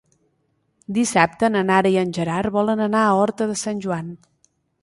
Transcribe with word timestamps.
Dissabte 0.97 1.51
na 1.55 1.61
Nara 1.69 1.93
i 1.97 1.99
en 2.05 2.15
Gerard 2.19 2.57
volen 2.57 2.83
anar 2.89 3.05
a 3.11 3.15
Horta 3.21 3.51
de 3.53 3.59
Sant 3.67 3.85
Joan. 3.87 4.13